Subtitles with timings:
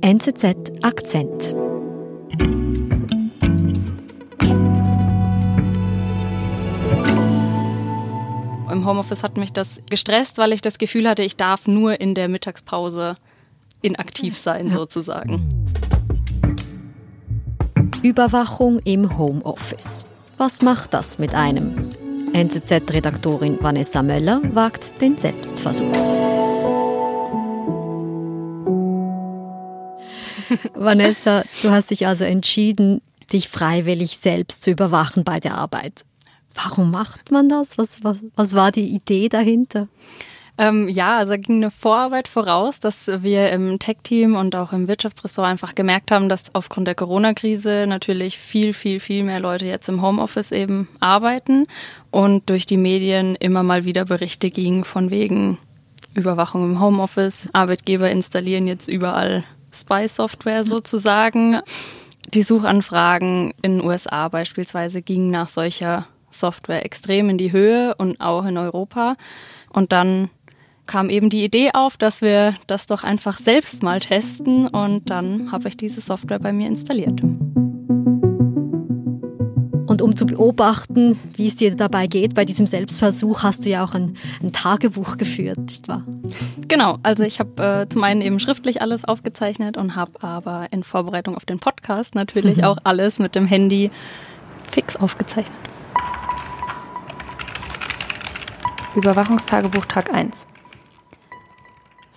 [0.00, 0.44] NZZ
[0.82, 1.54] Akzent.
[8.70, 12.14] Im Homeoffice hat mich das gestresst, weil ich das Gefühl hatte, ich darf nur in
[12.14, 13.16] der Mittagspause
[13.82, 14.76] inaktiv sein, ja.
[14.76, 15.74] sozusagen.
[18.02, 20.06] Überwachung im Homeoffice.
[20.36, 21.90] Was macht das mit einem?
[22.32, 26.27] NZZ-Redaktorin Vanessa Möller wagt den Selbstversuch.
[30.74, 33.00] Vanessa, du hast dich also entschieden,
[33.32, 36.04] dich freiwillig selbst zu überwachen bei der Arbeit.
[36.54, 37.78] Warum macht man das?
[37.78, 39.88] Was, was, was war die Idee dahinter?
[40.60, 45.46] Ähm, ja, also ging eine Vorarbeit voraus, dass wir im Tech-Team und auch im Wirtschaftsressort
[45.46, 50.02] einfach gemerkt haben, dass aufgrund der Corona-Krise natürlich viel, viel, viel mehr Leute jetzt im
[50.02, 51.68] Homeoffice eben arbeiten
[52.10, 55.58] und durch die Medien immer mal wieder Berichte gingen von wegen
[56.14, 57.48] Überwachung im Homeoffice.
[57.52, 61.60] Arbeitgeber installieren jetzt überall Spy-Software sozusagen.
[62.34, 68.20] Die Suchanfragen in den USA beispielsweise gingen nach solcher Software extrem in die Höhe und
[68.20, 69.16] auch in Europa.
[69.70, 70.30] Und dann
[70.86, 75.52] kam eben die Idee auf, dass wir das doch einfach selbst mal testen und dann
[75.52, 77.20] habe ich diese Software bei mir installiert.
[79.98, 83.84] Und um zu beobachten, wie es dir dabei geht bei diesem Selbstversuch, hast du ja
[83.84, 86.04] auch ein, ein Tagebuch geführt, nicht wahr?
[86.68, 90.84] Genau, also ich habe äh, zum einen eben schriftlich alles aufgezeichnet und habe aber in
[90.84, 92.64] Vorbereitung auf den Podcast natürlich mhm.
[92.64, 93.90] auch alles mit dem Handy
[94.70, 95.50] fix aufgezeichnet.
[98.94, 100.46] Überwachungstagebuch Tag 1.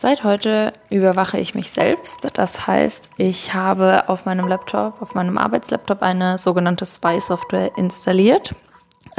[0.01, 2.27] Seit heute überwache ich mich selbst.
[2.33, 8.55] Das heißt, ich habe auf meinem Laptop, auf meinem Arbeitslaptop eine sogenannte Spy-Software installiert.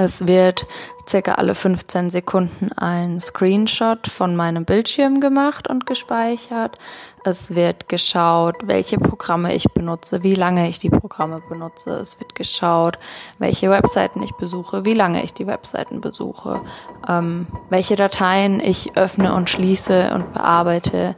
[0.05, 0.67] Es wird
[1.09, 6.77] circa alle 15 Sekunden ein Screenshot von meinem Bildschirm gemacht und gespeichert.
[7.25, 11.91] Es wird geschaut, welche Programme ich benutze, wie lange ich die Programme benutze.
[11.93, 12.99] Es wird geschaut,
[13.39, 16.63] welche Webseiten ich besuche, wie lange ich die Webseiten besuche,
[17.09, 21.15] ähm, welche Dateien ich öffne und schließe und bearbeite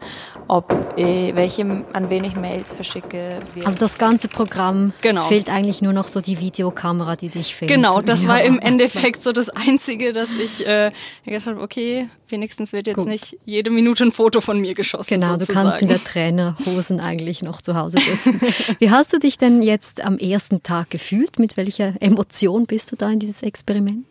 [0.48, 1.62] ob äh, welche
[1.92, 3.38] an wen ich Mails verschicke.
[3.64, 5.24] Also das ganze Programm genau.
[5.24, 7.72] fehlt eigentlich nur noch so die Videokamera, die dich filmt.
[7.72, 10.92] Genau, das ja, war im Endeffekt so das Einzige, dass ich äh,
[11.24, 13.08] gedacht habe, okay, wenigstens wird jetzt Gut.
[13.08, 15.20] nicht jede Minute ein Foto von mir geschossen.
[15.20, 15.56] Genau, sozusagen.
[15.56, 18.40] du kannst in der Trainerhosen eigentlich noch zu Hause sitzen.
[18.78, 21.38] Wie hast du dich denn jetzt am ersten Tag gefühlt?
[21.38, 24.04] Mit welcher Emotion bist du da in dieses Experiment?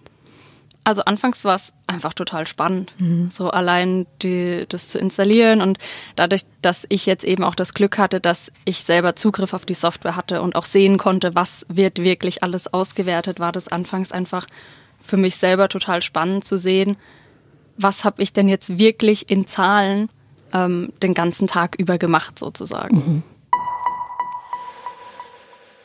[0.85, 3.29] Also anfangs war es einfach total spannend, mhm.
[3.31, 5.77] so allein die, das zu installieren und
[6.17, 9.75] dadurch, dass ich jetzt eben auch das Glück hatte, dass ich selber Zugriff auf die
[9.75, 14.45] Software hatte und auch sehen konnte, was wird wirklich alles ausgewertet, war das anfangs einfach
[15.01, 16.97] für mich selber total spannend zu sehen,
[17.77, 20.09] was habe ich denn jetzt wirklich in Zahlen
[20.53, 22.95] ähm, den ganzen Tag über gemacht sozusagen.
[22.95, 23.23] Mhm.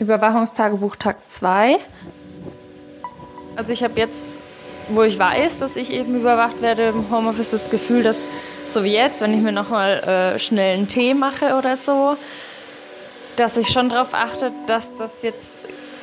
[0.01, 1.79] Überwachungstagebuch Tag 2.
[3.57, 4.41] Also ich habe jetzt
[4.91, 8.29] wo ich weiß, dass ich eben überwacht werde im Homeoffice, das Gefühl, dass
[8.67, 12.17] so wie jetzt, wenn ich mir nochmal äh, schnell einen Tee mache oder so,
[13.37, 15.59] dass ich schon darauf achte, dass das jetzt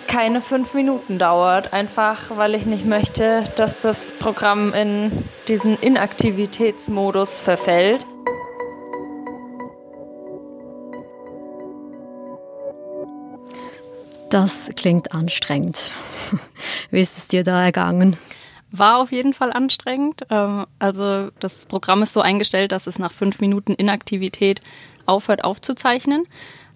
[0.07, 5.11] keine fünf Minuten dauert, einfach weil ich nicht möchte, dass das Programm in
[5.47, 8.05] diesen Inaktivitätsmodus verfällt.
[14.29, 15.91] Das klingt anstrengend.
[16.91, 18.17] Wie ist es dir da ergangen?
[18.77, 20.23] War auf jeden Fall anstrengend.
[20.29, 24.61] Ähm, also das Programm ist so eingestellt, dass es nach fünf Minuten Inaktivität
[25.05, 26.23] aufhört aufzuzeichnen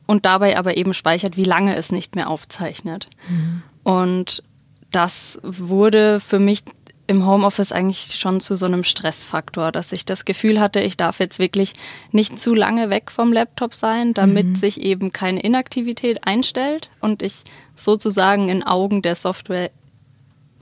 [0.06, 3.09] und dabei aber eben speichert, wie lange es nicht mehr aufzeichnet.
[3.28, 3.64] Mhm.
[3.84, 4.44] Und
[4.92, 6.64] das wurde für mich
[7.09, 11.20] im Homeoffice eigentlich schon zu so einem Stressfaktor, dass ich das Gefühl hatte, ich darf
[11.20, 11.74] jetzt wirklich
[12.12, 14.56] nicht zu lange weg vom Laptop sein, damit mhm.
[14.56, 17.42] sich eben keine Inaktivität einstellt und ich
[17.76, 19.72] sozusagen in Augen der Software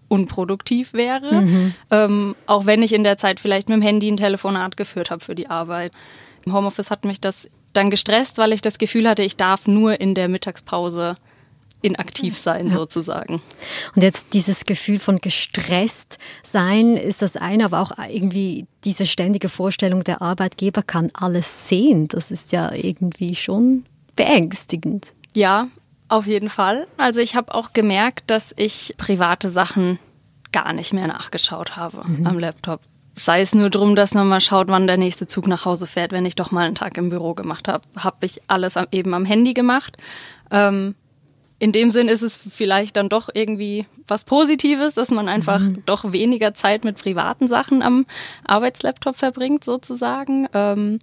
[0.07, 1.73] unproduktiv wäre, mhm.
[1.91, 5.23] ähm, auch wenn ich in der Zeit vielleicht mit dem Handy ein Telefonat geführt habe
[5.23, 5.91] für die Arbeit.
[6.45, 9.99] Im Homeoffice hat mich das dann gestresst, weil ich das Gefühl hatte, ich darf nur
[9.99, 11.17] in der Mittagspause
[11.81, 12.73] inaktiv sein ja.
[12.73, 13.41] sozusagen.
[13.95, 19.49] Und jetzt dieses Gefühl von gestresst sein ist das eine, aber auch irgendwie diese ständige
[19.49, 22.07] Vorstellung, der Arbeitgeber kann alles sehen.
[22.07, 23.85] Das ist ja irgendwie schon
[24.15, 25.13] beängstigend.
[25.35, 25.67] Ja,
[26.09, 26.87] auf jeden Fall.
[26.97, 29.99] Also ich habe auch gemerkt, dass ich private Sachen
[30.51, 32.25] gar nicht mehr nachgeschaut habe mhm.
[32.25, 32.81] am Laptop.
[33.13, 36.11] Sei es nur darum, dass man mal schaut, wann der nächste Zug nach Hause fährt,
[36.11, 37.81] wenn ich doch mal einen Tag im Büro gemacht habe.
[37.97, 39.97] Habe ich alles eben am Handy gemacht.
[40.51, 40.95] Ähm,
[41.59, 45.83] in dem Sinn ist es vielleicht dann doch irgendwie was Positives, dass man einfach mhm.
[45.85, 48.05] doch weniger Zeit mit privaten Sachen am
[48.45, 50.47] Arbeitslaptop verbringt, sozusagen.
[50.53, 50.99] Ähm,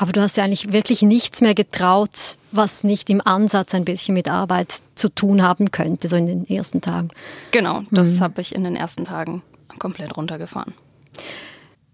[0.00, 4.14] Aber du hast ja eigentlich wirklich nichts mehr getraut, was nicht im Ansatz ein bisschen
[4.14, 7.08] mit Arbeit zu tun haben könnte, so in den ersten Tagen.
[7.50, 8.20] Genau, das mhm.
[8.20, 9.42] habe ich in den ersten Tagen
[9.80, 10.72] komplett runtergefahren.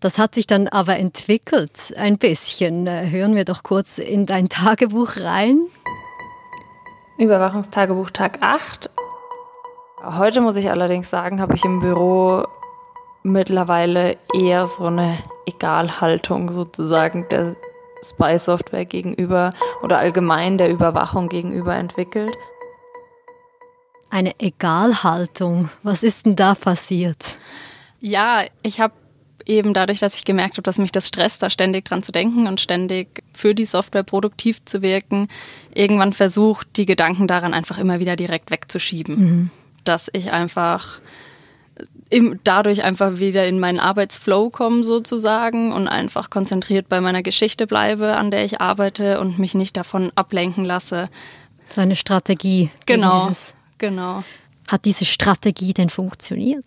[0.00, 2.86] Das hat sich dann aber entwickelt ein bisschen.
[2.86, 5.62] Äh, hören wir doch kurz in dein Tagebuch rein.
[7.16, 8.90] Überwachungstagebuch Tag 8.
[10.04, 12.44] Heute muss ich allerdings sagen, habe ich im Büro
[13.22, 15.16] mittlerweile eher so eine
[15.46, 17.56] Egalhaltung sozusagen der
[18.04, 22.34] Spy-Software gegenüber oder allgemein der Überwachung gegenüber entwickelt.
[24.10, 25.70] Eine Egalhaltung.
[25.82, 27.36] Was ist denn da passiert?
[28.00, 28.94] Ja, ich habe
[29.46, 32.46] eben dadurch, dass ich gemerkt habe, dass mich das stresst, da ständig dran zu denken
[32.46, 35.28] und ständig für die Software produktiv zu wirken,
[35.74, 39.18] irgendwann versucht, die Gedanken daran einfach immer wieder direkt wegzuschieben.
[39.18, 39.50] Mhm.
[39.84, 41.00] Dass ich einfach
[42.14, 47.66] im, dadurch einfach wieder in meinen Arbeitsflow komme sozusagen und einfach konzentriert bei meiner Geschichte
[47.66, 51.08] bleibe, an der ich arbeite und mich nicht davon ablenken lasse.
[51.70, 52.70] So eine Strategie.
[52.86, 53.32] Genau,
[53.78, 54.22] genau.
[54.68, 56.64] Hat diese Strategie denn funktioniert?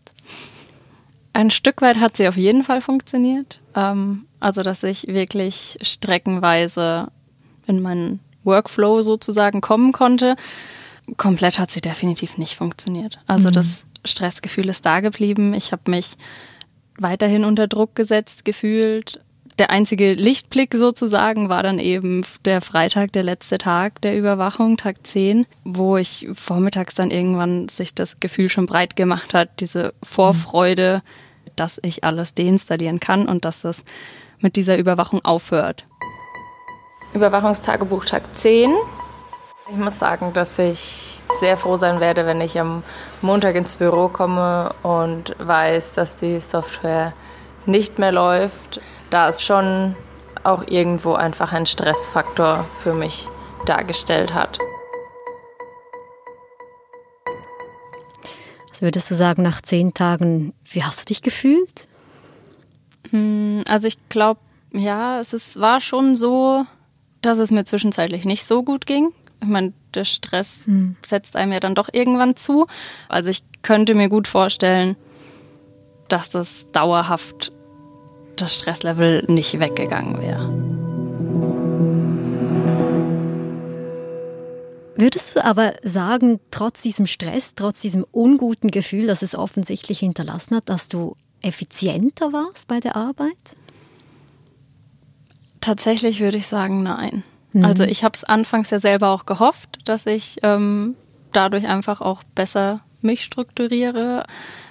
[1.32, 3.62] Ein Stück weit hat sie auf jeden Fall funktioniert.
[3.74, 7.08] Ähm, also, dass ich wirklich streckenweise
[7.68, 10.36] in meinen Workflow sozusagen kommen konnte.
[11.16, 13.20] Komplett hat sie definitiv nicht funktioniert.
[13.28, 13.54] Also, mhm.
[13.54, 15.54] das Stressgefühl ist da geblieben.
[15.54, 16.18] Ich habe mich
[16.98, 19.22] weiterhin unter Druck gesetzt gefühlt.
[19.60, 25.06] Der einzige Lichtblick sozusagen war dann eben der Freitag, der letzte Tag der Überwachung, Tag
[25.06, 31.02] 10, wo ich vormittags dann irgendwann sich das Gefühl schon breit gemacht hat, diese Vorfreude,
[31.56, 33.84] dass ich alles deinstallieren kann und dass das
[34.40, 35.86] mit dieser Überwachung aufhört.
[37.14, 38.72] Überwachungstagebuch Tag 10.
[39.70, 42.84] Ich muss sagen, dass ich sehr froh sein werde, wenn ich am
[43.22, 47.14] Montag ins Büro komme und weiß, dass die Software
[47.66, 48.80] nicht mehr läuft,
[49.10, 49.98] da es schon
[50.46, 53.28] auch irgendwo einfach ein Stressfaktor für mich
[53.66, 54.58] dargestellt hat.
[58.70, 60.54] Was würdest du sagen nach zehn Tagen?
[60.64, 61.90] Wie hast du dich gefühlt?
[63.10, 64.40] Hm, also ich glaube,
[64.72, 66.66] ja, es ist, war schon so,
[67.22, 69.12] dass es mir zwischenzeitlich nicht so gut ging.
[69.42, 70.96] Ich meine, der Stress mhm.
[71.06, 72.68] setzt einem ja dann doch irgendwann zu.
[73.10, 74.96] Also ich könnte mir gut vorstellen,
[76.08, 77.52] dass das dauerhaft
[78.36, 80.78] das Stresslevel nicht weggegangen wäre.
[85.00, 90.56] Würdest du aber sagen, trotz diesem Stress, trotz diesem unguten Gefühl, das es offensichtlich hinterlassen
[90.56, 93.38] hat, dass du effizienter warst bei der Arbeit?
[95.62, 97.24] Tatsächlich würde ich sagen, nein.
[97.54, 97.66] Mhm.
[97.66, 100.96] Also ich habe es anfangs ja selber auch gehofft, dass ich ähm,
[101.32, 104.26] dadurch einfach auch besser mich strukturiere.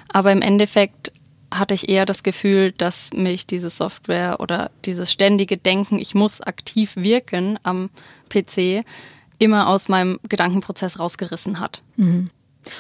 [0.09, 1.13] Aber im Endeffekt
[1.53, 6.41] hatte ich eher das Gefühl, dass mich diese Software oder dieses ständige Denken, ich muss
[6.41, 7.91] aktiv wirken am
[8.29, 8.85] PC,
[9.39, 11.83] immer aus meinem Gedankenprozess rausgerissen hat.
[11.97, 12.31] Mhm.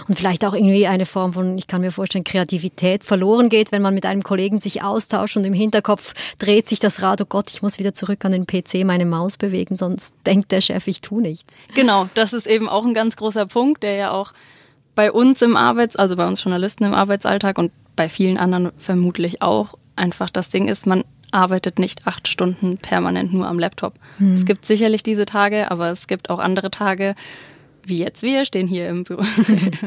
[0.09, 3.83] Und vielleicht auch irgendwie eine Form von, ich kann mir vorstellen, Kreativität verloren geht, wenn
[3.83, 7.51] man mit einem Kollegen sich austauscht und im Hinterkopf dreht sich das Rad, oh Gott,
[7.51, 11.01] ich muss wieder zurück an den PC meine Maus bewegen, sonst denkt der Chef, ich
[11.01, 11.55] tue nichts.
[11.75, 14.33] Genau, das ist eben auch ein ganz großer Punkt, der ja auch
[14.95, 19.43] bei uns im Arbeits-, also bei uns Journalisten im Arbeitsalltag und bei vielen anderen vermutlich
[19.43, 23.95] auch einfach das Ding ist, man arbeitet nicht acht Stunden permanent nur am Laptop.
[24.19, 24.35] Hm.
[24.35, 27.15] Es gibt sicherlich diese Tage, aber es gibt auch andere Tage,
[27.89, 29.23] wie jetzt wir, stehen hier im, Büro,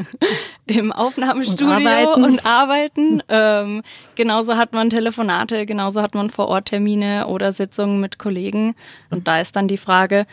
[0.66, 2.24] im Aufnahmestudio und arbeiten.
[2.24, 3.22] Und arbeiten.
[3.28, 3.82] Ähm,
[4.14, 8.74] genauso hat man Telefonate, genauso hat man vor Ort Termine oder Sitzungen mit Kollegen.
[9.10, 10.26] Und da ist dann die Frage,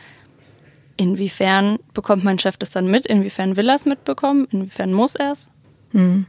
[0.98, 3.06] inwiefern bekommt mein Chef das dann mit?
[3.06, 4.48] Inwiefern will er es mitbekommen?
[4.52, 5.48] Inwiefern muss er es?
[5.92, 6.26] Hm.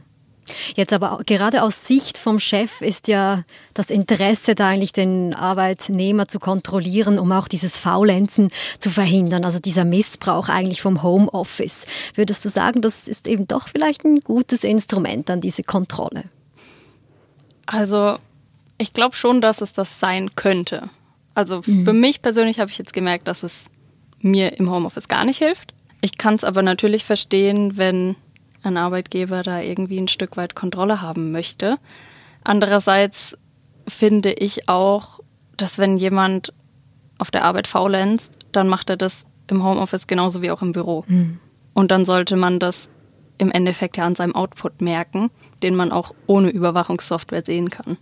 [0.75, 6.27] Jetzt aber gerade aus Sicht vom Chef ist ja das Interesse da eigentlich den Arbeitnehmer
[6.27, 11.85] zu kontrollieren, um auch dieses Faulenzen zu verhindern, also dieser Missbrauch eigentlich vom Homeoffice.
[12.15, 16.23] Würdest du sagen, das ist eben doch vielleicht ein gutes Instrument an diese Kontrolle?
[17.65, 18.17] Also
[18.77, 20.89] ich glaube schon, dass es das sein könnte.
[21.35, 21.85] Also mhm.
[21.85, 23.65] für mich persönlich habe ich jetzt gemerkt, dass es
[24.21, 25.73] mir im Homeoffice gar nicht hilft.
[26.01, 28.15] Ich kann es aber natürlich verstehen, wenn
[28.63, 31.77] ein Arbeitgeber da irgendwie ein Stück weit Kontrolle haben möchte.
[32.43, 33.37] Andererseits
[33.87, 35.19] finde ich auch,
[35.57, 36.53] dass wenn jemand
[37.17, 41.03] auf der Arbeit faulenzt, dann macht er das im Homeoffice genauso wie auch im Büro.
[41.07, 41.39] Mhm.
[41.73, 42.89] Und dann sollte man das
[43.37, 45.31] im Endeffekt ja an seinem Output merken,
[45.63, 47.97] den man auch ohne Überwachungssoftware sehen kann.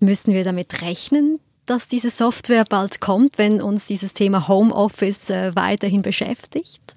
[0.00, 5.54] Müssen wir damit rechnen, dass diese Software bald kommt, wenn uns dieses Thema Homeoffice äh,
[5.54, 6.96] weiterhin beschäftigt?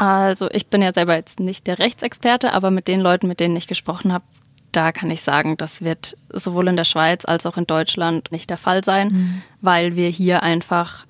[0.00, 3.54] Also ich bin ja selber jetzt nicht der Rechtsexperte, aber mit den Leuten, mit denen
[3.54, 4.24] ich gesprochen habe,
[4.72, 8.48] da kann ich sagen, das wird sowohl in der Schweiz als auch in Deutschland nicht
[8.48, 9.42] der Fall sein, mhm.
[9.60, 11.04] weil wir hier einfach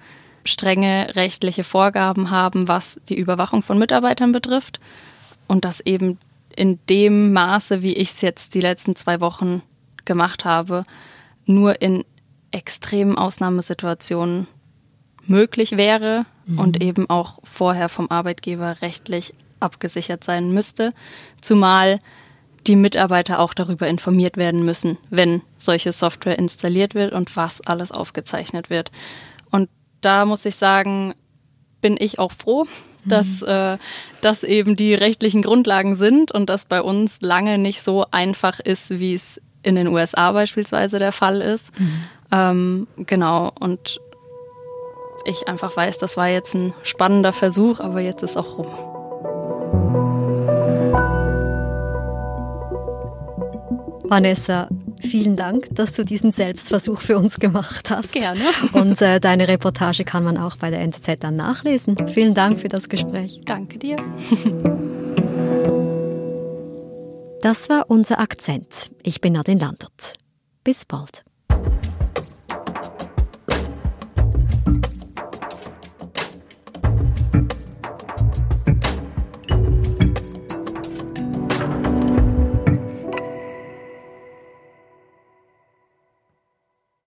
[0.44, 4.80] strenge rechtliche Vorgaben haben, was die Überwachung von Mitarbeitern betrifft
[5.46, 6.18] und das eben
[6.56, 9.62] in dem Maße, wie ich es jetzt die letzten zwei Wochen
[10.04, 10.84] gemacht habe,
[11.46, 12.04] nur in
[12.50, 14.48] extremen Ausnahmesituationen
[15.30, 16.58] möglich wäre mhm.
[16.58, 20.92] und eben auch vorher vom Arbeitgeber rechtlich abgesichert sein müsste,
[21.40, 22.00] zumal
[22.66, 27.90] die Mitarbeiter auch darüber informiert werden müssen, wenn solche Software installiert wird und was alles
[27.90, 28.90] aufgezeichnet wird.
[29.50, 29.70] Und
[30.02, 31.14] da muss ich sagen,
[31.80, 32.66] bin ich auch froh,
[33.06, 33.48] dass mhm.
[33.48, 33.78] äh,
[34.20, 38.90] das eben die rechtlichen Grundlagen sind und dass bei uns lange nicht so einfach ist,
[38.90, 41.78] wie es in den USA beispielsweise der Fall ist.
[41.78, 42.04] Mhm.
[42.32, 44.00] Ähm, genau, und
[45.24, 48.66] ich einfach weiß, das war jetzt ein spannender Versuch, aber jetzt ist auch rum.
[54.10, 54.68] Vanessa,
[55.00, 58.12] vielen Dank, dass du diesen Selbstversuch für uns gemacht hast.
[58.12, 58.40] Gerne.
[58.72, 61.96] Und äh, deine Reportage kann man auch bei der NZZ dann nachlesen.
[62.08, 63.40] Vielen Dank für das Gespräch.
[63.46, 63.96] Danke dir.
[67.40, 68.90] Das war unser Akzent.
[69.02, 70.14] Ich bin Nadine Landert.
[70.64, 71.24] Bis bald.